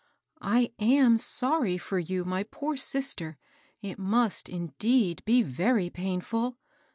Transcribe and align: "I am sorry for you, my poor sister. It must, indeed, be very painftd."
"I 0.57 0.71
am 0.79 1.19
sorry 1.19 1.77
for 1.77 1.99
you, 1.99 2.25
my 2.25 2.41
poor 2.41 2.75
sister. 2.75 3.37
It 3.83 3.99
must, 3.99 4.49
indeed, 4.49 5.21
be 5.25 5.43
very 5.43 5.91
painftd." 5.91 6.55